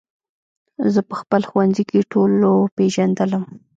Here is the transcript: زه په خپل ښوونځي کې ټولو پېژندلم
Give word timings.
زه 0.93 0.99
په 1.09 1.15
خپل 1.21 1.41
ښوونځي 1.49 1.83
کې 1.89 2.07
ټولو 2.11 2.51
پېژندلم 2.75 3.45